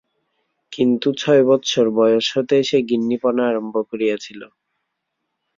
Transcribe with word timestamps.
কিন্তু 0.71 1.07
ছয় 1.17 1.43
বৎসর 1.47 1.85
বয়স 1.97 2.25
হইতেই 2.33 2.63
সে 2.63 2.77
গিন্নীপনা 2.89 3.43
আরম্ভ 3.47 3.75
করিয়াছিল। 3.89 4.41